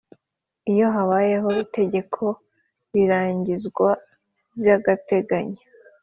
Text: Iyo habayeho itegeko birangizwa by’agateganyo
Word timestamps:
Iyo 0.71 0.87
habayeho 0.95 1.49
itegeko 1.63 2.23
birangizwa 2.93 3.89
by’agateganyo 4.59 5.61